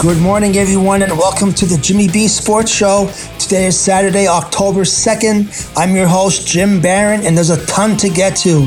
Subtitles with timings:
[0.00, 3.10] Good morning, everyone, and welcome to the Jimmy B Sports Show.
[3.38, 5.72] Today is Saturday, October 2nd.
[5.76, 8.62] I'm your host, Jim Barron, and there's a ton to get to.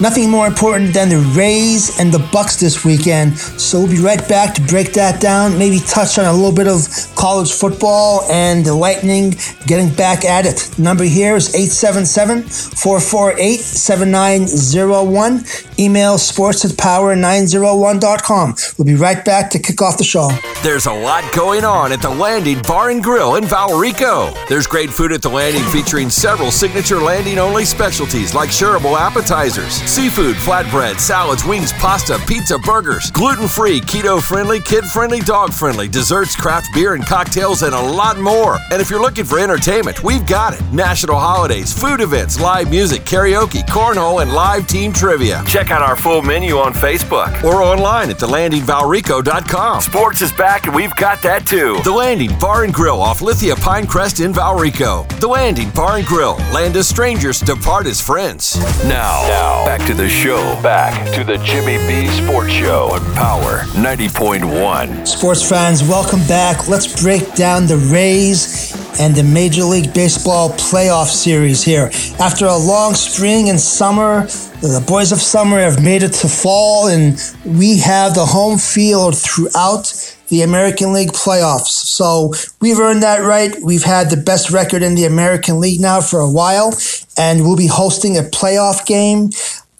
[0.00, 3.38] Nothing more important than the Rays and the Bucs this weekend.
[3.38, 6.66] So we'll be right back to break that down, maybe touch on a little bit
[6.66, 9.34] of college football and the Lightning
[9.66, 10.78] getting back at it.
[10.78, 15.44] Number here is 877 448 7901.
[15.78, 18.54] Email sports at power901.com.
[18.76, 20.28] We'll be right back to kick off the show.
[20.72, 24.32] There's a lot going on at the Landing Bar and Grill in Valrico.
[24.48, 29.74] There's great food at the Landing featuring several signature landing only specialties like shareable appetizers,
[29.74, 35.88] seafood, flatbread, salads, wings, pasta, pizza, burgers, gluten free, keto friendly, kid friendly, dog friendly,
[35.88, 38.56] desserts, craft beer and cocktails, and a lot more.
[38.70, 40.62] And if you're looking for entertainment, we've got it.
[40.72, 45.44] National holidays, food events, live music, karaoke, cornhole, and live team trivia.
[45.46, 49.82] Check out our full menu on Facebook or online at thelandingvalrico.com.
[49.82, 51.78] Sports is back and we've got that too.
[51.84, 55.08] The Landing Bar and Grill off Lithia Pinecrest in Valrico.
[55.20, 56.36] The Landing Bar and Grill.
[56.52, 58.56] Land as strangers, depart as friends.
[58.84, 60.60] Now, now, back to the show.
[60.62, 65.06] Back to the Jimmy B Sports Show on Power 90.1.
[65.06, 66.68] Sports fans, welcome back.
[66.68, 71.90] Let's break down the Rays and the Major League Baseball playoff series here.
[72.18, 74.26] After a long spring and summer,
[74.60, 79.16] the boys of summer have made it to fall, and we have the home field
[79.16, 81.68] throughout the American League playoffs.
[81.68, 83.54] So we've earned that right.
[83.62, 86.72] We've had the best record in the American League now for a while,
[87.18, 89.30] and we'll be hosting a playoff game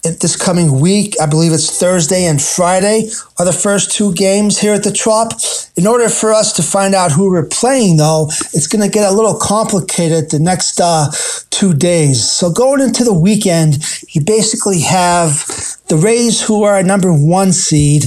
[0.03, 1.15] this coming week.
[1.21, 3.09] I believe it's Thursday and Friday
[3.39, 5.33] are the first two games here at the Trop.
[5.77, 9.09] In order for us to find out who we're playing, though, it's going to get
[9.09, 11.11] a little complicated the next uh,
[11.51, 12.29] two days.
[12.29, 13.79] So going into the weekend,
[14.11, 15.47] you basically have
[15.89, 18.05] the Rays, who are number one seed.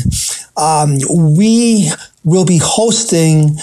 [0.57, 1.89] Um, we
[2.23, 3.55] will be hosting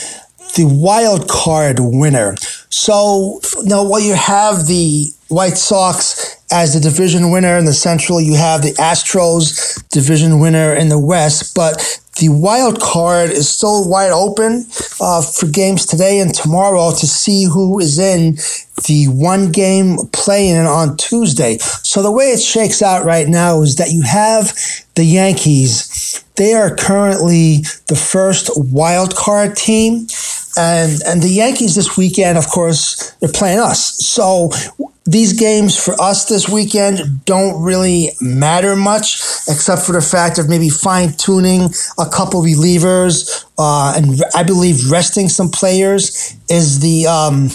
[0.56, 2.36] the wild card winner.
[2.70, 8.20] So now, while you have the White Sox as the division winner in the Central.
[8.20, 13.88] You have the Astros division winner in the West, but the wild card is still
[13.88, 14.66] wide open
[15.00, 18.34] uh, for games today and tomorrow to see who is in
[18.86, 21.56] the one game playing on Tuesday.
[21.58, 24.52] So the way it shakes out right now is that you have
[24.94, 26.22] the Yankees.
[26.36, 30.06] They are currently the first wild card team.
[30.54, 33.96] And, and the Yankees this weekend, of course, they're playing us.
[34.04, 34.50] So
[35.04, 39.14] these games for us this weekend don't really matter much,
[39.48, 41.68] except for the fact of maybe fine tuning
[41.98, 47.48] a couple relievers, uh, and I believe resting some players is the um,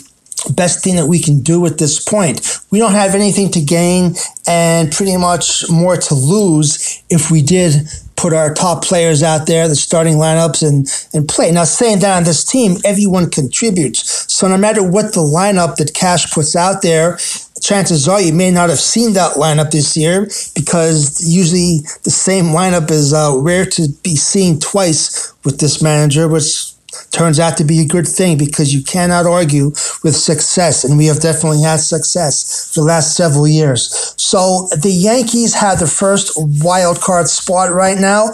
[0.53, 2.59] best thing that we can do at this point.
[2.69, 4.16] We don't have anything to gain
[4.46, 9.67] and pretty much more to lose if we did put our top players out there,
[9.67, 11.51] the starting lineups, and and play.
[11.51, 14.31] Now, saying that on this team, everyone contributes.
[14.33, 17.17] So no matter what the lineup that Cash puts out there,
[17.61, 22.45] chances are you may not have seen that lineup this year because usually the same
[22.45, 26.73] lineup is uh, rare to be seen twice with this manager, which
[27.12, 29.68] turns out to be a good thing because you cannot argue
[30.03, 30.84] with success.
[30.84, 34.13] And we have definitely had success the last several years.
[34.18, 38.28] So the Yankees have the first wild card spot right now.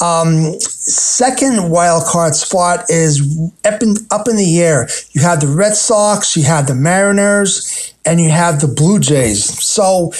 [0.00, 4.88] Um, second wild card spot is up in, up in the air.
[5.12, 9.44] You have the Red Sox, you have the Mariners, and you have the Blue Jays.
[9.62, 10.12] So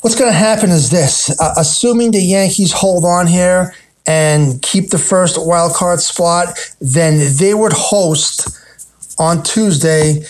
[0.00, 3.74] what's going to happen is this uh, assuming the Yankees hold on here
[4.06, 8.48] and keep the first wild card spot, then they would host
[9.18, 10.24] on Tuesday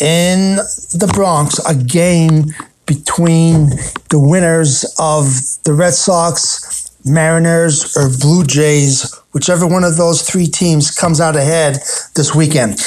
[0.00, 0.56] in
[0.94, 2.46] the Bronx a game
[2.86, 3.70] between
[4.08, 5.26] the winners of
[5.64, 11.36] the Red Sox, Mariners, or Blue Jays, whichever one of those three teams comes out
[11.36, 11.76] ahead
[12.16, 12.80] this weekend.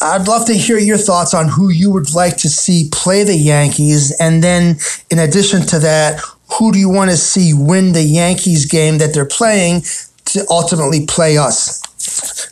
[0.00, 3.36] I'd love to hear your thoughts on who you would like to see play the
[3.36, 4.14] Yankees.
[4.18, 4.76] And then,
[5.10, 6.20] in addition to that,
[6.52, 9.82] who do you want to see win the Yankees game that they're playing
[10.26, 11.82] to ultimately play us?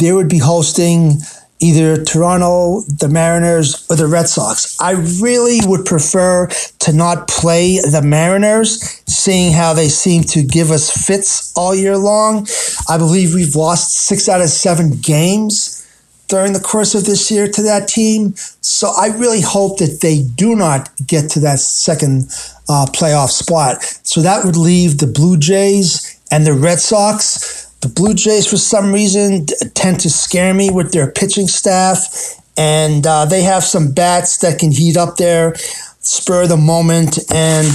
[0.00, 1.18] they would be hosting
[1.60, 4.76] either Toronto, the Mariners, or the Red Sox.
[4.80, 6.48] I really would prefer
[6.80, 11.96] to not play the Mariners, seeing how they seem to give us fits all year
[11.96, 12.46] long.
[12.88, 15.80] I believe we've lost six out of seven games
[16.28, 18.34] during the course of this year to that team.
[18.60, 22.24] So I really hope that they do not get to that second
[22.68, 23.82] uh, playoff spot.
[24.02, 27.63] So that would leave the Blue Jays and the Red Sox.
[27.84, 29.44] The Blue Jays, for some reason,
[29.74, 34.58] tend to scare me with their pitching staff, and uh, they have some bats that
[34.58, 35.54] can heat up there,
[36.00, 37.68] spur the moment, and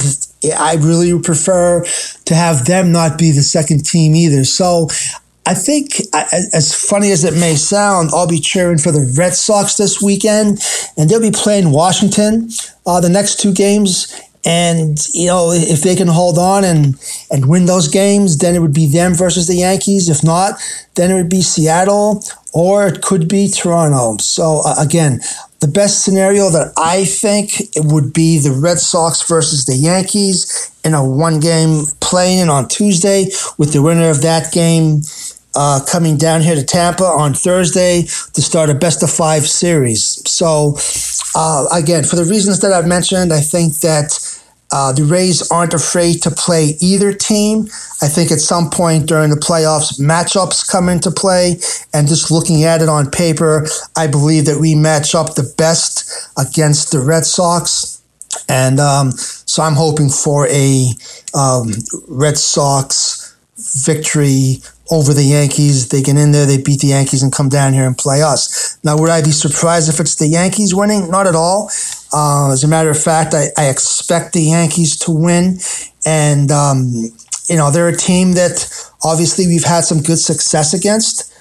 [0.58, 1.86] I really prefer
[2.26, 4.46] to have them not be the second team either.
[4.46, 4.88] So
[5.46, 6.02] I think,
[6.54, 10.60] as funny as it may sound, I'll be cheering for the Red Sox this weekend,
[10.98, 12.50] and they'll be playing Washington
[12.88, 14.20] uh, the next two games.
[14.45, 16.95] And you know, if they can hold on and
[17.30, 20.09] and win those games, then it would be them versus the Yankees.
[20.09, 20.59] If not,
[20.95, 24.18] then it would be Seattle or it could be Toronto.
[24.18, 25.21] So uh, again,
[25.59, 30.71] the best scenario that I think it would be the Red Sox versus the Yankees
[30.86, 33.25] in a one-game play-in on Tuesday,
[33.57, 35.01] with the winner of that game
[35.56, 40.21] uh, coming down here to Tampa on Thursday to start a best of five series.
[40.25, 40.77] So,
[41.36, 44.29] uh, again, for the reasons that I've mentioned, I think that
[44.71, 47.68] uh, the Rays aren't afraid to play either team.
[48.01, 51.57] I think at some point during the playoffs, matchups come into play.
[51.94, 56.30] And just looking at it on paper, I believe that we match up the best
[56.38, 58.01] against the Red Sox.
[58.48, 60.89] And um, so I'm hoping for a
[61.33, 61.72] um,
[62.07, 63.36] Red Sox
[63.86, 64.57] victory
[64.91, 65.89] over the Yankees.
[65.89, 68.80] They get in there, they beat the Yankees, and come down here and play us.
[68.83, 71.09] Now, would I be surprised if it's the Yankees winning?
[71.09, 71.69] Not at all.
[72.12, 75.59] Uh, as a matter of fact, I, I, expect the Yankees to win.
[76.06, 76.91] And, um,
[77.47, 78.68] you know, they're a team that
[79.03, 81.31] obviously we've had some good success against.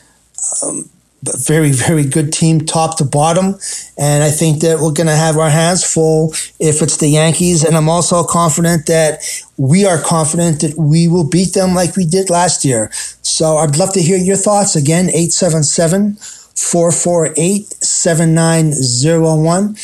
[0.63, 0.91] Um,
[1.23, 3.59] very, very good team, top to bottom.
[3.97, 7.65] And I think that we're going to have our hands full if it's the Yankees.
[7.65, 9.25] And I'm also confident that
[9.57, 12.91] we are confident that we will beat them like we did last year.
[13.23, 14.77] So I'd love to hear your thoughts.
[14.77, 19.77] Again, 877 448 7901.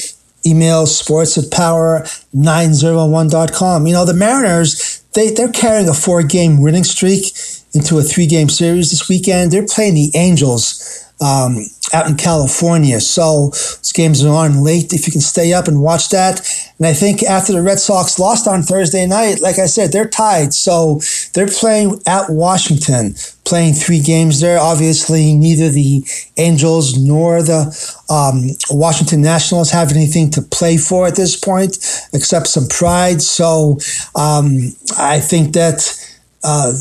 [0.47, 3.87] Email sports at power901.com.
[3.87, 7.33] You know, the Mariners, they, they're carrying a four game winning streak
[7.73, 9.51] into a three game series this weekend.
[9.51, 11.59] They're playing the Angels um,
[11.93, 13.01] out in California.
[13.01, 16.41] So those games are on late if you can stay up and watch that.
[16.79, 20.09] And I think after the Red Sox lost on Thursday night, like I said, they're
[20.09, 20.53] tied.
[20.53, 21.01] So
[21.33, 23.15] they're playing at Washington,
[23.45, 24.59] playing three games there.
[24.59, 26.05] Obviously, neither the
[26.37, 27.71] Angels nor the
[28.11, 31.77] um, Washington Nationals have anything to play for at this point
[32.13, 33.23] except some pride.
[33.23, 33.79] So
[34.15, 36.01] um, I think that.
[36.47, 36.75] Uh,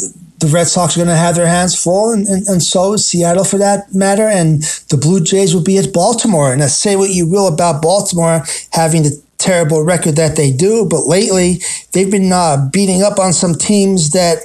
[0.44, 3.06] the Red Sox are going to have their hands full, and, and, and, so is
[3.06, 4.28] Seattle for that matter.
[4.28, 6.52] And the Blue Jays will be at Baltimore.
[6.52, 10.86] And I say what you will about Baltimore having the terrible record that they do,
[10.86, 11.62] but lately
[11.92, 14.38] they've been uh, beating up on some teams that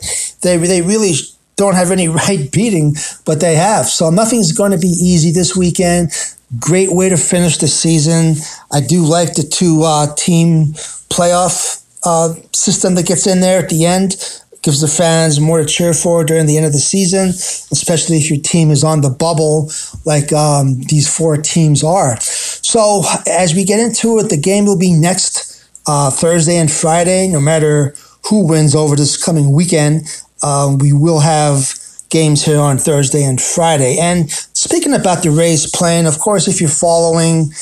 [0.42, 1.12] they they really
[1.56, 3.86] don't have any right beating, but they have.
[3.86, 6.10] So nothing's going to be easy this weekend.
[6.58, 8.36] Great way to finish the season.
[8.72, 10.74] I do like the two uh, team
[11.10, 14.16] playoff uh, system that gets in there at the end
[14.62, 18.30] gives the fans more to cheer for during the end of the season, especially if
[18.30, 19.70] your team is on the bubble
[20.04, 22.18] like um, these four teams are.
[22.20, 27.28] So as we get into it, the game will be next uh, Thursday and Friday.
[27.28, 27.94] No matter
[28.28, 30.02] who wins over this coming weekend,
[30.42, 31.74] uh, we will have
[32.10, 33.98] games here on Thursday and Friday.
[33.98, 37.52] And speaking about the Rays playing, of course, if you're following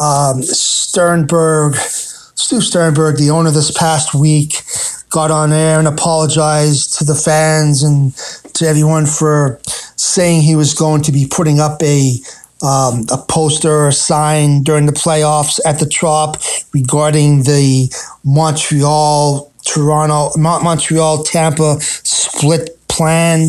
[0.00, 4.62] um, Sternberg, Stu Sternberg, the owner this past week,
[5.10, 8.14] got on air and apologized to the fans and
[8.54, 9.60] to everyone for
[9.96, 12.16] saying he was going to be putting up a
[12.62, 16.38] um, a poster or a sign during the playoffs at the Trop
[16.72, 17.92] regarding the
[18.24, 23.48] Montreal Toronto Montreal Tampa split plan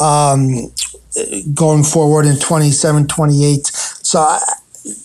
[0.00, 0.72] um,
[1.54, 4.40] going forward in 27 28 so I,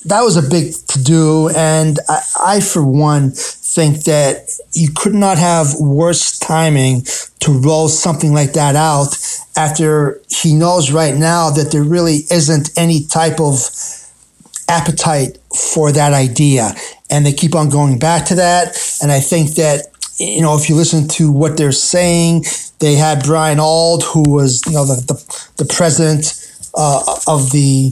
[0.05, 3.33] that was a big to do and I, I for one
[3.73, 7.03] think that you could not have worse timing
[7.39, 9.17] to roll something like that out
[9.55, 13.57] after he knows right now that there really isn't any type of
[14.69, 15.37] appetite
[15.73, 16.71] for that idea.
[17.09, 18.77] And they keep on going back to that.
[19.01, 19.87] And I think that,
[20.17, 22.45] you know, if you listen to what they're saying,
[22.79, 26.39] they had Brian Auld, who was, you know, the, the, the president
[26.75, 27.91] uh, of the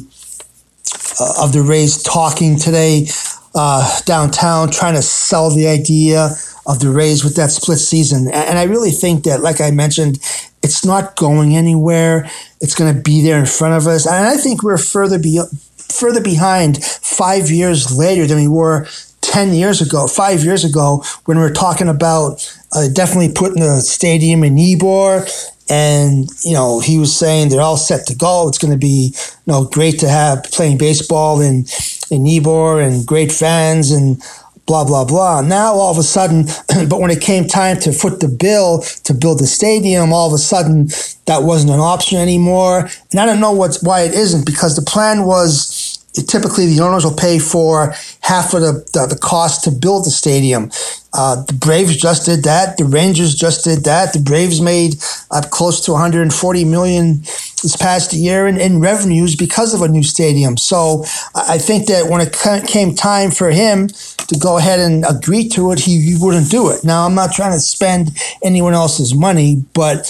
[1.20, 3.08] uh, of the Rays talking today
[3.56, 6.30] uh, downtown trying to sell the idea
[6.66, 8.30] of the Rays with that split season.
[8.32, 10.20] And I really think that, like I mentioned,
[10.64, 12.30] it's not going anywhere.
[12.60, 14.06] It's going to be there in front of us.
[14.06, 15.42] And I think we're further be-
[15.76, 18.88] further behind five years later than we were
[19.22, 23.82] 10 years ago, five years ago, when we were talking about uh, definitely putting the
[23.82, 25.30] stadium in Ybor.
[25.70, 28.48] And, you know, he was saying they're all set to go.
[28.50, 31.66] It's going to be, you know, great to have playing baseball in,
[32.12, 34.22] in Ybor and great fans and
[34.68, 35.42] blah, blah, blah.
[35.42, 36.46] Now, all of a sudden,
[36.88, 40.34] but when it came time to foot the bill to build the stadium, all of
[40.34, 40.88] a sudden
[41.26, 42.90] that wasn't an option anymore.
[43.12, 45.81] And I don't know what's, why it isn't because the plan was
[46.14, 50.10] typically the owners will pay for half of the, the, the cost to build the
[50.10, 50.72] stadium.
[51.14, 52.78] Uh, the Braves just did that.
[52.78, 54.14] The Rangers just did that.
[54.14, 54.96] The Braves made
[55.30, 57.20] up close to 140 million
[57.64, 60.58] this past year in, in revenues because of a new stadium.
[60.58, 61.04] So
[61.36, 62.34] I think that when it
[62.68, 66.70] came time for him to go ahead and agree to it, he, he wouldn't do
[66.70, 66.84] it.
[66.84, 68.12] Now, I'm not trying to spend
[68.44, 70.08] anyone else's money, but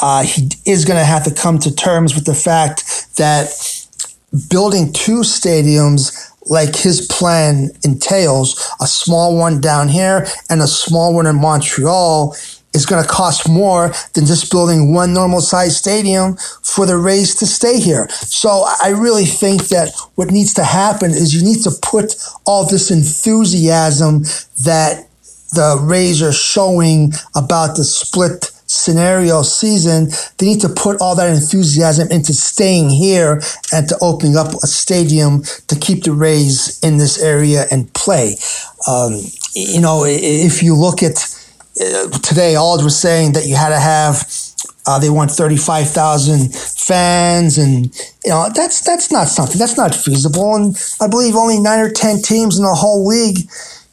[0.00, 3.81] uh, he is going to have to come to terms with the fact that
[4.48, 11.14] building two stadiums like his plan entails, a small one down here and a small
[11.14, 12.34] one in Montreal,
[12.74, 17.34] is going to cost more than just building one normal sized stadium for the Rays
[17.36, 18.08] to stay here.
[18.08, 22.64] So I really think that what needs to happen is you need to put all
[22.64, 24.22] this enthusiasm
[24.64, 25.06] that
[25.52, 31.30] the Rays are showing about the split scenario season, they need to put Auld that
[31.30, 36.96] enthusiasm into staying here and to opening up a stadium to keep the Rays in
[36.96, 38.36] this area and play.
[38.88, 39.20] Um,
[39.54, 41.18] you know, if you look at
[41.80, 44.26] uh, today, all was saying that you had to have.
[44.84, 50.56] Uh, they want 35,000 fans, and you know that's that's not something that's not feasible.
[50.56, 53.48] And I believe only nine or ten teams in the whole league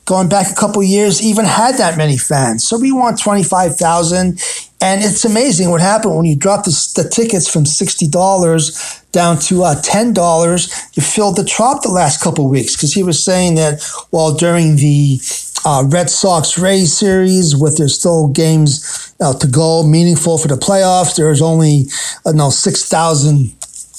[0.09, 2.63] going back a couple years even had that many fans.
[2.63, 4.41] So we want 25,000
[4.81, 9.63] and it's amazing what happened when you dropped the, the tickets from $60 down to
[9.63, 10.95] uh, $10.
[10.95, 14.33] You filled the trop the last couple of weeks because he was saying that, well,
[14.33, 15.19] during the
[15.65, 20.55] uh, Red Sox Rays series, with there's still games uh, to go, meaningful for the
[20.55, 21.86] playoffs, there's only,
[22.25, 23.51] uh, no, 6,000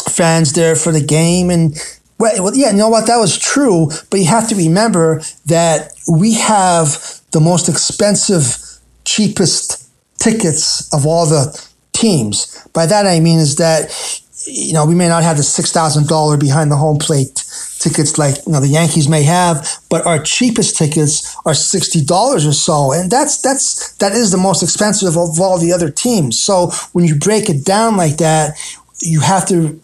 [0.09, 1.51] fans there for the game.
[1.51, 1.77] And
[2.19, 3.07] well, yeah, you know what?
[3.07, 3.91] That was true.
[4.11, 8.57] But you have to remember that we have the most expensive,
[9.05, 9.90] cheapest
[10.21, 12.67] tickets of all the teams.
[12.73, 13.91] By that I mean is that
[14.47, 17.45] you know we may not have the six thousand dollar behind the home plate
[17.81, 22.47] tickets like you know the Yankees may have, but our cheapest tickets are sixty dollars
[22.47, 26.41] or so, and that's that's that is the most expensive of all the other teams.
[26.41, 28.57] So when you break it down like that,
[29.03, 29.81] you have to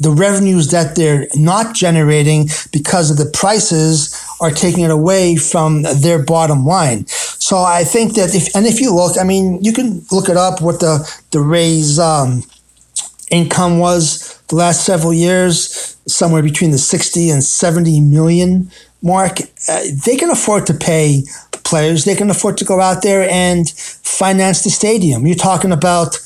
[0.00, 5.82] the revenues that they're not generating because of the prices are taking it away from
[5.82, 7.06] their bottom line.
[7.06, 10.36] So I think that if and if you look, I mean, you can look it
[10.36, 10.94] up what the
[11.30, 12.42] the Rays um,
[13.30, 18.70] income was the last several years, somewhere between the 60 and 70 million
[19.02, 19.40] mark.
[19.68, 21.22] Uh, they can afford to pay
[21.64, 22.04] players.
[22.04, 25.26] They can afford to go out there and finance the stadium.
[25.26, 26.18] You're talking about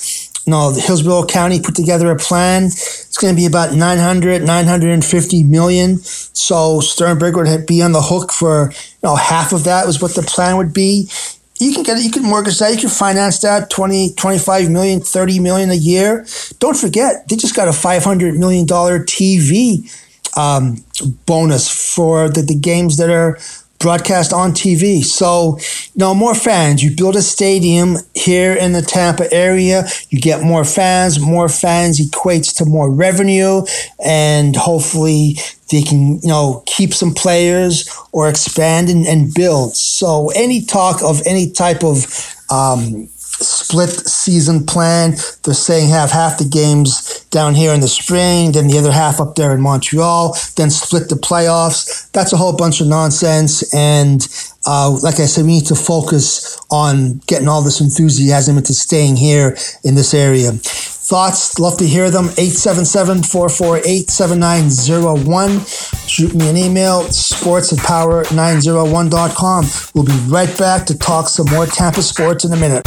[0.49, 2.71] no, the Hillsborough County put together a plan.
[3.19, 5.99] It's going to be about 900, 950 million.
[5.99, 10.15] So Sternberg would be on the hook for, you know, half of that was what
[10.15, 11.11] the plan would be.
[11.59, 15.01] You can get it, you can mortgage that, you can finance that 20, 25 million,
[15.01, 16.29] 30 million a year.
[16.61, 19.91] Don't forget, they just got a $500 million TV
[20.39, 20.85] um,
[21.27, 23.37] bonus for the, the games that are
[23.79, 25.05] broadcast on TV.
[25.05, 25.59] So,
[25.95, 26.83] know, more fans.
[26.83, 31.21] You build a stadium here in the Tampa area, you get more fans.
[31.21, 33.63] More fans equates to more revenue,
[34.05, 35.37] and hopefully
[35.71, 39.77] they can, you know, keep some players or expand and, and build.
[39.77, 42.07] So, any talk of any type of
[42.51, 43.09] um,
[43.41, 45.15] split season plan.
[45.45, 49.21] They're saying have half the games down here in the spring, then the other half
[49.21, 52.11] up there in Montreal, then split the playoffs.
[52.13, 53.73] That's a whole bunch of nonsense.
[53.75, 54.27] And
[54.67, 59.17] uh, like I said, we need to focus on getting all this enthusiasm into staying
[59.17, 60.53] here in this area.
[60.53, 61.59] Thoughts?
[61.59, 62.27] Love to hear them.
[62.37, 65.65] 877 448 7901.
[66.07, 69.65] Shoot me an email, sports at power901.com.
[69.95, 72.87] We'll be right back to talk some more Tampa sports in a minute.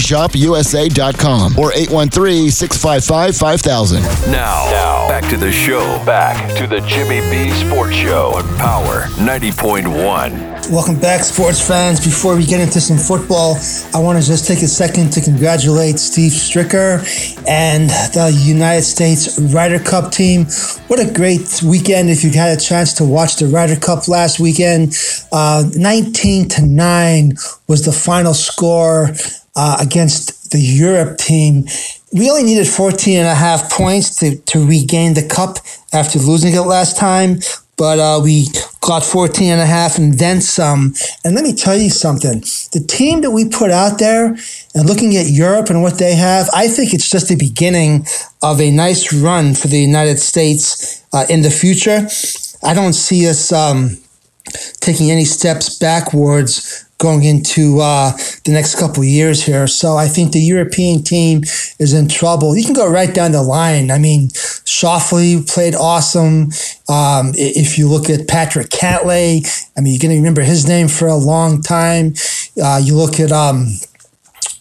[0.00, 4.30] thepropertyshopusa.com or 813-655-5000.
[4.30, 5.80] Now, now, back to the show.
[6.04, 10.50] Back to the Jimmy B Sports Show on Power 90.1.
[10.70, 11.98] Welcome back, sports fans.
[12.04, 13.56] Before we get into some football,
[13.92, 17.00] I want to just take a second to congratulate Steve Stricker
[17.48, 20.46] and the United States Ryder Cup team.
[20.86, 22.08] What a great weekend!
[22.10, 24.94] If you had a chance to watch the Ryder Cup last weekend,
[25.32, 27.32] uh, 19 to nine
[27.66, 29.10] was the final score
[29.56, 31.66] uh, against the Europe team.
[32.12, 35.58] We only needed 14 and a half points to, to regain the cup
[35.92, 37.40] after losing it last time
[37.80, 38.46] but uh, we
[38.82, 40.92] got 14 and a half and then some.
[41.24, 42.40] And let me tell you something
[42.72, 44.36] the team that we put out there
[44.74, 48.04] and looking at Europe and what they have, I think it's just the beginning
[48.42, 52.06] of a nice run for the United States uh, in the future.
[52.62, 53.96] I don't see us um,
[54.80, 58.12] taking any steps backwards going into uh,
[58.44, 59.66] the next couple years here.
[59.66, 61.42] So I think the European team
[61.78, 62.56] is in trouble.
[62.56, 63.90] You can go right down the line.
[63.90, 66.50] I mean, Schauffele played awesome.
[66.88, 70.88] Um, if you look at Patrick Cantlay, I mean, you're going to remember his name
[70.88, 72.14] for a long time.
[72.62, 73.68] Uh, you look at um,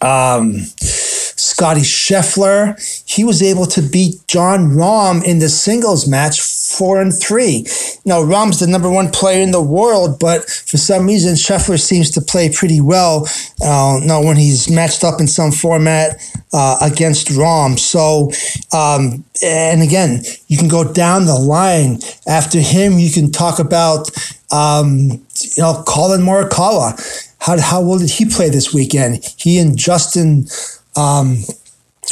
[0.02, 2.80] um, Scotty Scheffler.
[3.06, 6.40] He was able to beat Jon Rahm in the singles match
[6.80, 7.66] four and three.
[8.06, 12.10] Now, Rahm's the number one player in the world, but for some reason, Scheffler seems
[12.12, 13.28] to play pretty well
[13.62, 16.22] uh, now when he's matched up in some format
[16.54, 17.78] uh, against Rahm.
[17.78, 18.32] So,
[18.72, 22.00] um, and again, you can go down the line.
[22.26, 24.10] After him, you can talk about,
[24.52, 25.22] um,
[25.56, 26.96] you know, Collin Morikawa.
[27.40, 29.24] How, how well did he play this weekend?
[29.38, 30.48] He and Justin
[30.96, 31.44] um,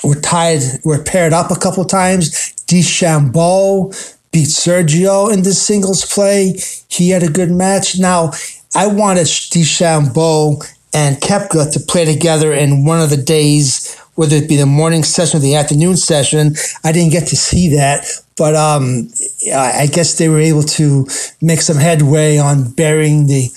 [0.03, 2.53] were tied, were paired up a couple times.
[2.67, 6.59] DeChambeau beat Sergio in the singles play.
[6.89, 7.97] He had a good match.
[7.97, 8.31] Now,
[8.75, 14.49] I wanted DeChambeau and Koepka to play together in one of the days, whether it
[14.49, 16.55] be the morning session or the afternoon session.
[16.83, 18.05] I didn't get to see that,
[18.37, 19.09] but um,
[19.53, 21.07] I guess they were able to
[21.41, 23.49] make some headway on burying the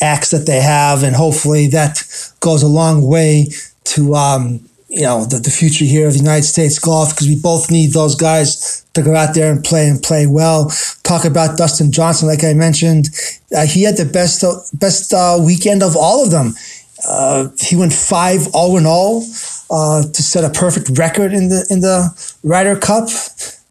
[0.00, 2.02] axe that they have, and hopefully that
[2.40, 3.48] goes a long way
[3.84, 7.38] to um, you know the, the future here of the United States golf because we
[7.38, 10.72] both need those guys to go out there and play and play well.
[11.02, 13.08] Talk about Dustin Johnson, like I mentioned,
[13.54, 16.54] uh, he had the best uh, best uh, weekend of all of them.
[17.08, 19.22] Uh, he went zero oh,
[19.70, 22.10] uh, to set a perfect record in the in the
[22.42, 23.08] Ryder Cup.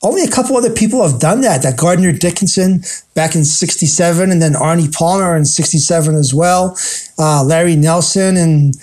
[0.04, 1.63] Only a couple other people have done that.
[1.63, 2.84] That Gardner Dickinson
[3.15, 6.78] back in '67, and then Arnie Palmer in '67 as well.
[7.17, 8.75] Uh, Larry Nelson and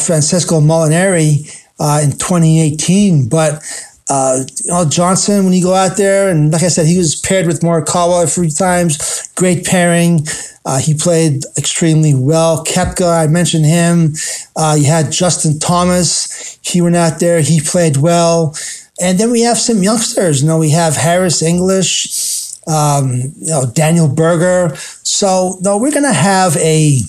[0.00, 3.28] Francesco Molinari uh, in 2018.
[3.28, 3.64] But
[4.10, 7.14] uh, you know, Johnson, when you go out there, and like I said, he was
[7.14, 9.28] paired with Morikawa a few times.
[9.36, 10.26] Great pairing.
[10.64, 12.64] Uh, he played extremely well.
[12.64, 14.14] Koepka, I mentioned him.
[14.56, 16.58] Uh, you had Justin Thomas.
[16.62, 17.40] He went out there.
[17.40, 18.54] He played well.
[19.00, 20.42] And then we have some youngsters.
[20.42, 24.76] You know, we have Harris English, um, you know, Daniel Berger.
[24.76, 27.00] So, no, we're going to have a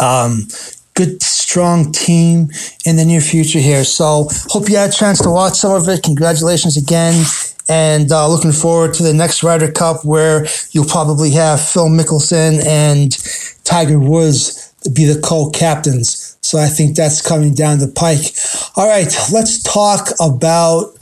[0.00, 0.46] um,
[0.94, 2.48] good, strong team
[2.84, 3.84] in the near future here.
[3.84, 6.02] So, hope you had a chance to watch some of it.
[6.02, 7.24] Congratulations again.
[7.68, 12.64] And uh, looking forward to the next Ryder Cup where you'll probably have Phil Mickelson
[12.66, 13.12] and
[13.64, 16.38] Tiger Woods be the co captains.
[16.42, 18.34] So, I think that's coming down the pike.
[18.76, 20.94] All right, let's talk about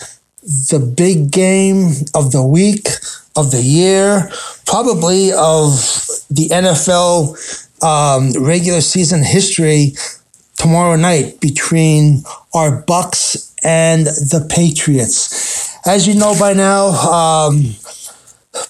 [0.43, 2.89] the big game of the week,
[3.37, 4.31] of the year,
[4.65, 5.73] probably of
[6.31, 9.93] the NFL um, regular season history
[10.57, 12.23] tomorrow night between
[12.55, 15.77] our Bucs and the Patriots.
[15.87, 17.75] As you know by now, um,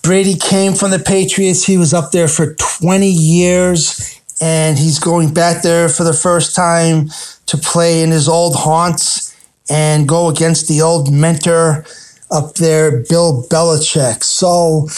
[0.03, 1.65] Brady came from the Patriots.
[1.65, 6.55] He was up there for 20 years, and he's going back there for the first
[6.55, 7.09] time
[7.47, 9.35] to play in his old haunts
[9.71, 11.85] and go against the old mentor
[12.31, 14.23] up there, Bill Belichick.
[14.23, 14.89] So,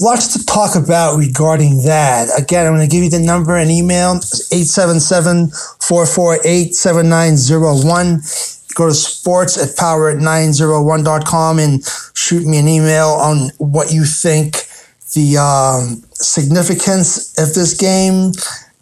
[0.00, 2.28] lots to talk about regarding that.
[2.38, 4.12] Again, I'm going to give you the number and email
[4.52, 8.20] 877 448 7901.
[8.74, 11.84] Go to sports at power at 901.com and
[12.14, 14.68] shoot me an email on what you think
[15.14, 18.32] the um, significance of this game,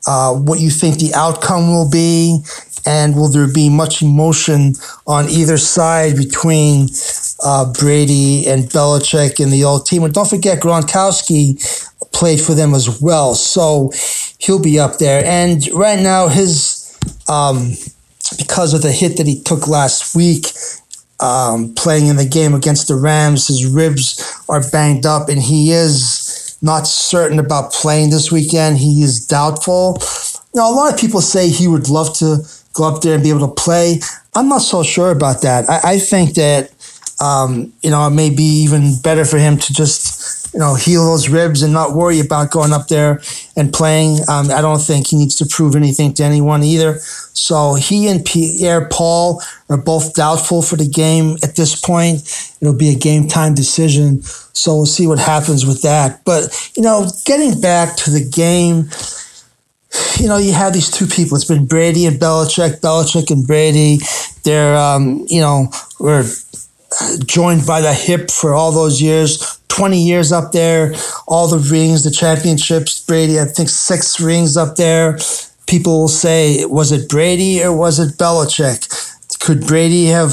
[0.06, 2.38] uh, what you think the outcome will be,
[2.86, 4.74] and will there be much emotion
[5.06, 6.88] on either side between
[7.44, 10.04] uh, Brady and Belichick and the old team?
[10.04, 11.58] And don't forget, Gronkowski
[12.12, 13.92] played for them as well, so
[14.38, 15.24] he'll be up there.
[15.24, 16.96] And right now, his
[17.28, 17.72] um,
[18.38, 20.46] because of the hit that he took last week.
[21.18, 25.72] Um, playing in the game against the Rams, his ribs are banged up, and he
[25.72, 26.25] is
[26.66, 28.76] not certain about playing this weekend.
[28.76, 29.98] He is doubtful.
[30.54, 32.38] Now, a lot of people say he would love to
[32.74, 34.00] go up there and be able to play.
[34.34, 35.70] I'm not so sure about that.
[35.70, 36.70] I, I think that
[37.20, 40.05] um, you know it may be even better for him to just
[40.56, 43.20] you know heal those ribs and not worry about going up there
[43.56, 44.20] and playing.
[44.26, 46.94] Um, I don't think he needs to prove anything to anyone either.
[47.34, 52.56] So he and Pierre Paul are both doubtful for the game at this point.
[52.62, 54.22] It'll be a game time decision.
[54.22, 56.24] So we'll see what happens with that.
[56.24, 58.88] But you know, getting back to the game
[60.18, 61.36] you know, you have these two people.
[61.36, 63.98] It's been Brady and Belichick, Belichick and Brady.
[64.44, 66.24] They're, um, you know, we're
[67.24, 70.94] joined by the hip for all those years, 20 years up there,
[71.26, 73.00] all the rings, the championships.
[73.04, 75.18] Brady, I think six rings up there.
[75.66, 78.88] People will say, was it Brady or was it Belichick?
[79.40, 80.32] Could Brady have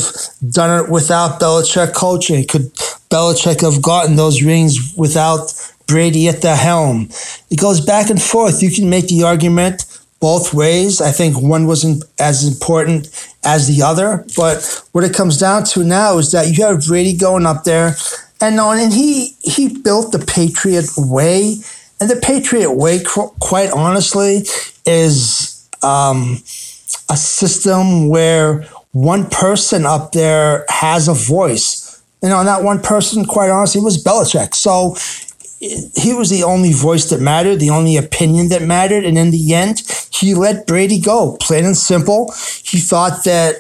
[0.50, 2.46] done it without Belichick coaching?
[2.48, 2.74] Could
[3.10, 5.54] Belichick have gotten those rings without
[5.88, 7.10] Brady at the helm.
[7.50, 8.64] It goes back and forth.
[8.64, 9.86] You can make the argument
[10.24, 11.02] both ways.
[11.02, 13.10] I think one wasn't as important
[13.44, 14.26] as the other.
[14.38, 17.98] But what it comes down to now is that you have Brady going up there,
[18.40, 21.58] and on, and he he built the Patriot way,
[22.00, 23.04] and the Patriot way,
[23.42, 24.46] quite honestly,
[24.86, 26.38] is um,
[27.10, 32.02] a system where one person up there has a voice.
[32.22, 34.56] You know, and that one person, quite honestly, was Belichick.
[34.56, 34.96] So
[35.96, 39.06] he was the only voice that mattered, the only opinion that mattered.
[39.06, 42.34] And in the end, he let Brady go, plain and simple.
[42.64, 43.56] He thought that,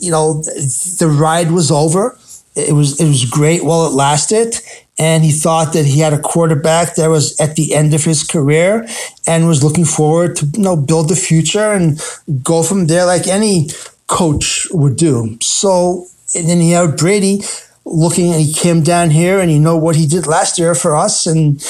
[0.00, 2.18] you know, the ride was over.
[2.56, 4.56] It was it was great while it lasted.
[4.96, 8.22] And he thought that he had a quarterback that was at the end of his
[8.22, 8.86] career
[9.26, 12.00] and was looking forward to, you know, build the future and
[12.44, 13.70] go from there like any
[14.06, 15.36] coach would do.
[15.40, 17.42] So and then you have Brady
[17.84, 20.96] looking, and he came down here and you know what he did last year for
[20.96, 21.62] us and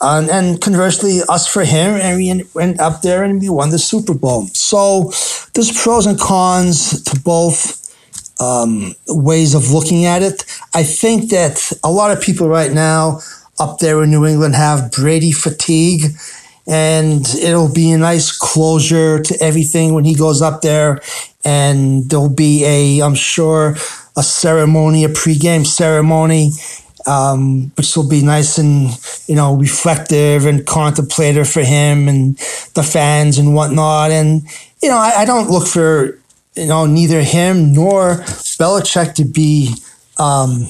[0.00, 4.14] and conversely us for him and we went up there and we won the Super
[4.14, 4.46] Bowl.
[4.48, 5.10] So
[5.54, 7.82] there's pros and cons to both
[8.38, 10.44] um, ways of looking at it.
[10.74, 13.20] I think that a lot of people right now
[13.58, 16.12] up there in New England have Brady fatigue
[16.66, 21.00] and it'll be a nice closure to everything when he goes up there
[21.44, 23.76] and there'll be a i'm sure
[24.16, 26.50] a ceremony, a pregame ceremony,
[27.06, 28.90] um, which will be nice and
[29.28, 32.36] you know reflective and contemplative for him and
[32.74, 34.10] the fans and whatnot.
[34.10, 34.42] And
[34.82, 36.18] you know, I, I don't look for
[36.54, 38.16] you know neither him nor
[38.58, 39.74] Belichick to be.
[40.18, 40.68] Um,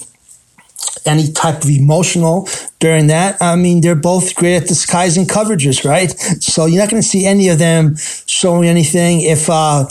[1.04, 2.48] any type of emotional
[2.80, 3.40] during that.
[3.40, 6.10] I mean, they're both great at disguising coverages, right?
[6.42, 9.86] So you're not going to see any of them showing anything if uh,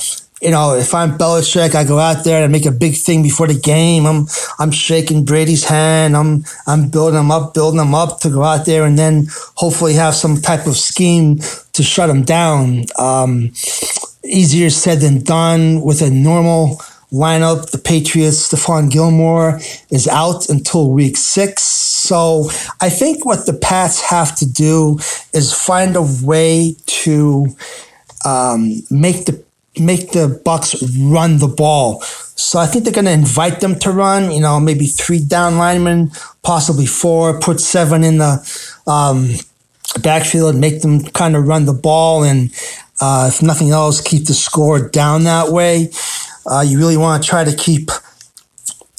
[0.45, 3.47] you know, if I'm Belichick, I go out there and make a big thing before
[3.47, 4.05] the game.
[4.05, 4.27] I'm
[4.59, 6.15] I'm shaking Brady's hand.
[6.15, 9.93] I'm I'm building him up, building him up to go out there and then hopefully
[9.93, 11.39] have some type of scheme
[11.73, 12.85] to shut him down.
[12.99, 13.53] Um,
[14.23, 16.77] easier said than done with a normal
[17.11, 17.71] lineup.
[17.71, 21.63] The Patriots, Stephon Gilmore is out until week six.
[21.63, 24.99] So I think what the Pats have to do
[25.33, 27.47] is find a way to
[28.25, 29.44] um, make the
[29.79, 30.75] make the Bucs
[31.11, 32.01] run the ball.
[32.01, 34.31] So I think they're going to invite them to run.
[34.31, 36.11] You know, maybe three down linemen,
[36.43, 37.39] possibly four.
[37.39, 39.31] Put seven in the um,
[40.01, 42.53] backfield, make them kind of run the ball, and
[43.01, 45.91] uh, if nothing else, keep the score down that way.
[46.45, 47.89] Uh, you really want to try to keep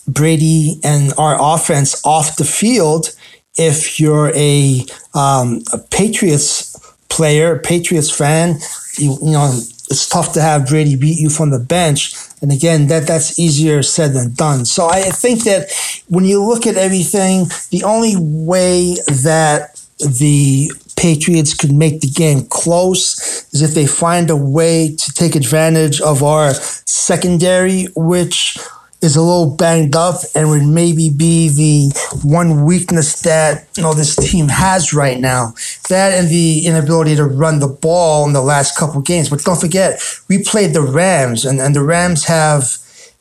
[0.09, 3.15] Brady and our offense off the field
[3.57, 4.85] if you're a,
[5.15, 6.77] um, a Patriots
[7.09, 8.59] player, Patriots fan.
[8.99, 12.15] You, you know it's tough to have Brady beat you from the bench.
[12.43, 14.65] And again, that that's easier said than done.
[14.65, 15.71] So I think that
[16.09, 22.47] when you look at everything, the only way that the Patriots could make the game
[22.47, 28.59] close is if they find a way to take advantage of our secondary, which
[29.03, 33.95] is a little banged up and would maybe be the one weakness that you know
[33.95, 35.53] this team has right now.
[35.89, 39.29] That and the inability to run the ball in the last couple games.
[39.29, 42.79] But don't forget, we played the Rams, and, and the Rams have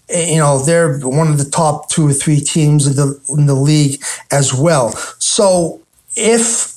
[0.09, 3.45] eh, you know they're one of the top two or three teams in the in
[3.45, 4.91] the league as well.
[5.19, 5.81] So
[6.15, 6.73] if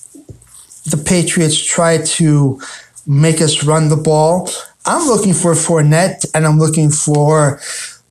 [0.84, 2.60] the Patriots try to
[3.06, 4.50] make us run the ball,
[4.86, 7.60] I'm looking for Fournette and I'm looking for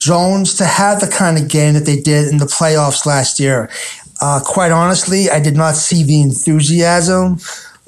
[0.08, 3.70] Jones to have the kind of game that they did in the playoffs last year.
[4.22, 7.40] Uh, quite honestly, I did not see the enthusiasm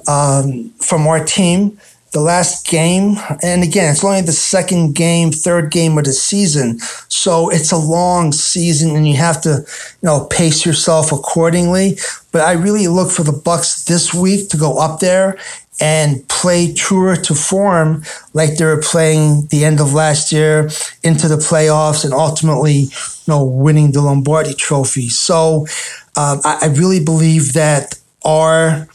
[0.05, 1.79] um, from our team.
[2.11, 6.79] The last game, and again, it's only the second game, third game of the season.
[7.07, 9.63] So it's a long season and you have to,
[10.01, 11.99] you know, pace yourself accordingly.
[12.31, 15.37] But I really look for the Bucs this week to go up there
[15.79, 20.69] and play truer to form like they were playing the end of last year
[21.03, 22.89] into the playoffs and ultimately you
[23.27, 25.09] know winning the Lombardi trophy.
[25.09, 25.67] So
[26.15, 28.87] um, I, I really believe that our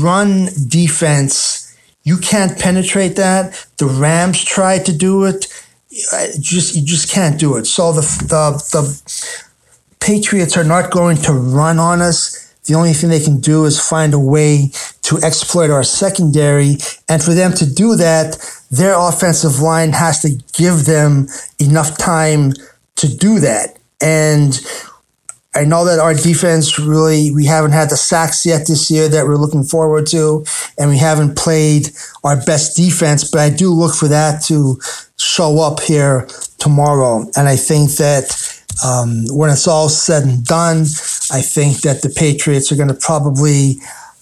[0.00, 1.68] run defense
[2.08, 3.66] you can't penetrate that.
[3.76, 5.46] The Rams tried to do it.
[6.40, 7.66] Just you just can't do it.
[7.66, 9.02] So the the the
[10.00, 12.37] Patriots are not going to run on us.
[12.68, 14.70] The only thing they can do is find a way
[15.04, 16.76] to exploit our secondary.
[17.08, 18.36] And for them to do that,
[18.70, 21.28] their offensive line has to give them
[21.58, 22.52] enough time
[22.96, 23.78] to do that.
[24.02, 24.60] And
[25.54, 29.26] I know that our defense really, we haven't had the sacks yet this year that
[29.26, 30.44] we're looking forward to,
[30.78, 31.88] and we haven't played
[32.22, 34.78] our best defense, but I do look for that to
[35.16, 36.28] show up here
[36.58, 37.24] tomorrow.
[37.34, 38.30] And I think that
[38.84, 40.84] um, when it's all said and done,
[41.30, 43.76] I think that the Patriots are going to probably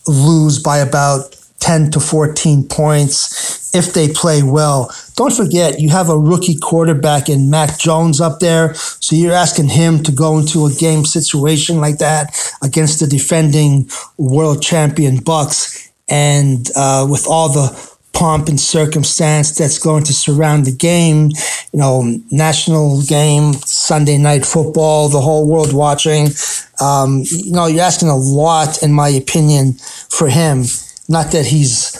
[0.06, 4.94] lose by about 10 to 14 points if they play well.
[5.16, 8.74] Don't forget, you have a rookie quarterback in Mac Jones up there.
[8.74, 13.88] So you're asking him to go into a game situation like that against the defending
[14.16, 15.90] world champion Bucs.
[16.08, 21.30] And uh, with all the pomp and circumstance that's going to surround the game.
[21.72, 23.52] You know, national game,
[23.86, 26.26] Sunday night football, the whole world watching.
[26.80, 29.74] Um, you know, you're asking a lot, in my opinion,
[30.10, 30.64] for him.
[31.08, 31.96] Not that he's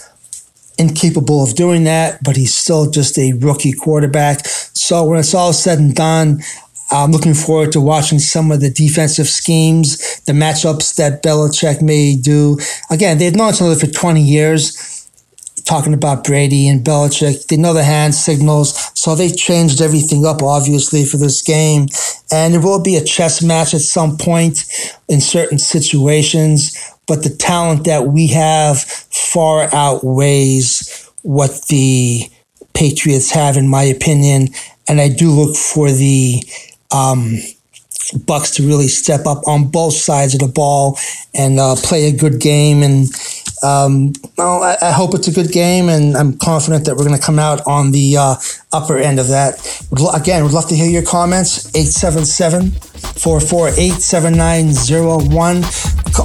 [0.78, 4.44] incapable of doing that, but he's still just a rookie quarterback.
[4.46, 6.40] So when it's all said and done,
[6.90, 12.16] I'm looking forward to watching some of the defensive schemes, the matchups that Belichick may
[12.16, 12.58] do.
[12.90, 14.95] Again, they've known each other for 20 years
[15.66, 17.48] talking about Brady and Belichick.
[17.48, 21.88] They know the hand signals, so they changed everything up, obviously, for this game.
[22.32, 24.64] And it will be a chess match at some point
[25.08, 26.76] in certain situations,
[27.06, 32.30] but the talent that we have far outweighs what the
[32.72, 34.48] Patriots have, in my opinion.
[34.88, 36.42] And I do look for the
[36.92, 37.38] um,
[38.14, 40.98] Bucs to really step up on both sides of the ball
[41.34, 43.08] and uh, play a good game and
[43.62, 47.18] um, well, I, I, hope it's a good game, and I'm confident that we're going
[47.18, 48.34] to come out on the uh,
[48.72, 49.56] upper end of that.
[50.14, 51.74] Again, we'd love to hear your comments.
[51.74, 55.64] 877 448 7901.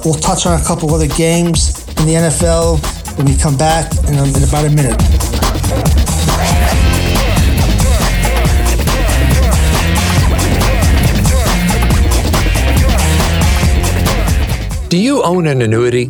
[0.03, 4.15] We'll touch on a couple other games in the NFL when we come back in,
[4.15, 4.99] in about a minute.
[14.89, 16.09] Do you own an annuity?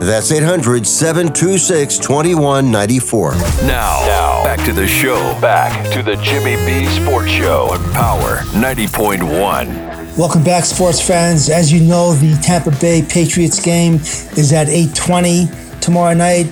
[0.00, 3.34] That's 800 726 2194.
[3.34, 3.36] Now,
[3.66, 5.38] now, back to the show.
[5.42, 10.16] Back to the Jimmy B Sports Show on Power 90.1.
[10.16, 11.50] Welcome back, sports fans.
[11.50, 13.96] As you know, the Tampa Bay Patriots game
[14.38, 16.46] is at 8:20 tomorrow night.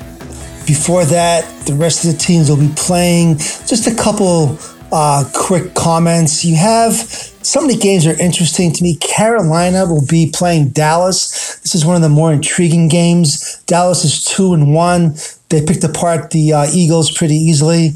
[0.66, 3.38] Before that, the rest of the teams will be playing.
[3.38, 4.58] Just a couple
[4.92, 6.44] uh, quick comments.
[6.44, 8.96] You have some of the games are interesting to me.
[8.96, 11.59] Carolina will be playing Dallas.
[11.61, 13.62] This is one of the more intriguing games.
[13.66, 15.14] Dallas is two and one.
[15.48, 17.90] They picked apart the uh, Eagles pretty easily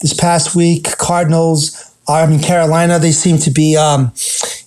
[0.00, 0.84] this past week.
[0.98, 4.12] Cardinals, I mean Carolina, they seem to be, um,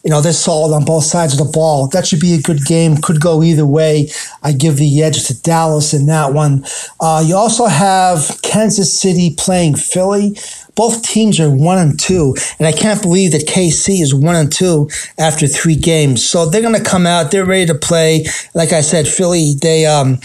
[0.04, 1.88] you know, they're solid on both sides of the ball.
[1.88, 2.98] That should be a good game.
[2.98, 4.10] Could go either way.
[4.42, 6.66] I give the edge to Dallas in that one.
[7.00, 10.36] Uh, you also have Kansas City playing Philly.
[10.82, 14.52] Both teams are one and two, and I can't believe that KC is one and
[14.52, 14.90] two
[15.20, 16.28] after three games.
[16.28, 17.30] So they're going to come out.
[17.30, 18.26] They're ready to play.
[18.56, 20.18] Like I said, Philly, they um,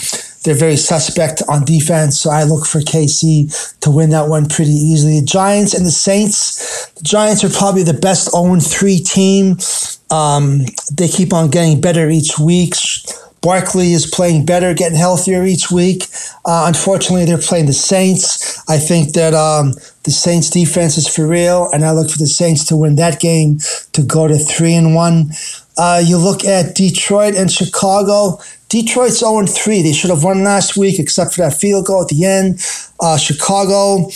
[0.44, 2.18] they're very suspect on defense.
[2.18, 5.20] So I look for KC to win that one pretty easily.
[5.20, 6.86] The Giants and the Saints.
[6.92, 9.58] The Giants are probably the best 0 3 team.
[10.10, 12.72] Um, they keep on getting better each week.
[13.46, 16.08] Barkley is playing better, getting healthier each week.
[16.44, 18.60] Uh, unfortunately, they're playing the Saints.
[18.68, 19.70] I think that um,
[20.02, 23.20] the Saints defense is for real, and I look for the Saints to win that
[23.20, 23.58] game
[23.92, 25.30] to go to three and one.
[25.78, 28.40] Uh, you look at Detroit and Chicago.
[28.68, 29.80] Detroit's 0 3.
[29.80, 32.60] They should have won last week, except for that field goal at the end.
[32.98, 34.10] Uh, Chicago,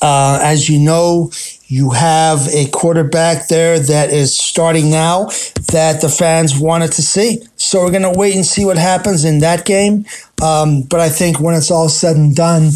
[0.00, 1.30] uh, as you know,
[1.66, 5.24] you have a quarterback there that is starting now
[5.72, 7.42] that the fans wanted to see.
[7.56, 10.04] So we're going to wait and see what happens in that game.
[10.42, 12.70] Um, but I think when it's all said and done,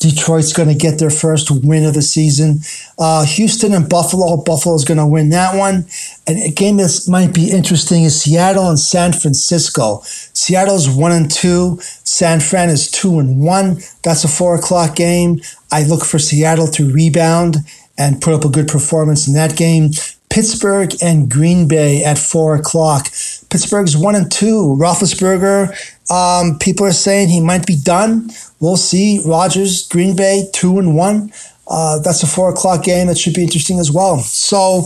[0.00, 2.58] Detroit's going to get their first win of the season.
[2.98, 4.42] Uh, Houston and Buffalo.
[4.42, 5.86] Buffalo's going to win that one.
[6.26, 10.00] And a game that might be interesting is Seattle and San Francisco.
[10.04, 11.78] Seattle's one and two.
[12.02, 13.78] San Fran is two and one.
[14.02, 15.40] That's a four o'clock game.
[15.70, 17.58] I look for Seattle to rebound
[17.98, 19.90] and put up a good performance in that game.
[20.30, 23.06] Pittsburgh and Green Bay at four o'clock.
[23.50, 24.76] Pittsburgh's one and two.
[24.80, 25.68] Roethlisberger,
[26.10, 28.30] um, people are saying he might be done.
[28.58, 29.20] We'll see.
[29.26, 31.32] Rodgers, Green Bay, two and one.
[31.68, 33.06] Uh, that's a four o'clock game.
[33.06, 34.18] That should be interesting as well.
[34.18, 34.84] So,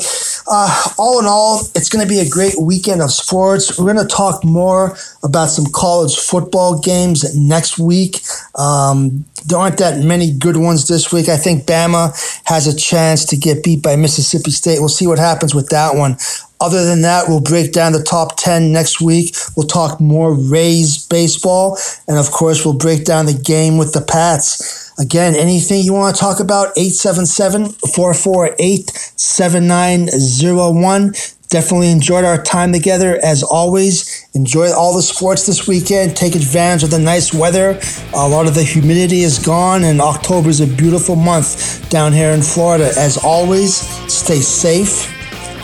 [0.50, 3.78] uh, all in all, it's going to be a great weekend of sports.
[3.78, 8.20] We're going to talk more about some college football games next week.
[8.54, 11.28] Um, there aren't that many good ones this week.
[11.28, 12.12] I think Bama
[12.44, 14.78] has a chance to get beat by Mississippi State.
[14.78, 16.16] We'll see what happens with that one.
[16.60, 19.34] Other than that, we'll break down the top 10 next week.
[19.56, 21.78] We'll talk more Rays baseball.
[22.08, 24.85] And of course, we'll break down the game with the Pats.
[24.98, 31.12] Again, anything you want to talk about, 877 448 7901.
[31.48, 34.26] Definitely enjoyed our time together as always.
[34.34, 36.16] Enjoy all the sports this weekend.
[36.16, 37.78] Take advantage of the nice weather.
[38.14, 42.30] A lot of the humidity is gone, and October is a beautiful month down here
[42.30, 42.90] in Florida.
[42.96, 43.76] As always,
[44.12, 45.12] stay safe,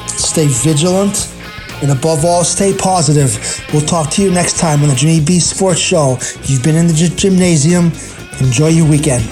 [0.08, 1.34] stay vigilant,
[1.82, 3.64] and above all, stay positive.
[3.72, 6.18] We'll talk to you next time on the Jimmy B Sports Show.
[6.44, 7.90] You've been in the Jimnasium.
[8.40, 9.28] Enjoy your weekend.